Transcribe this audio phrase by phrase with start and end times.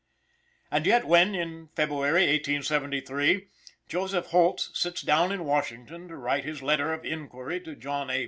[0.71, 3.47] And yet when, in February, 1873,
[3.87, 8.19] Joseph Holt sits down in Washington to write his letter of inquiry to John A.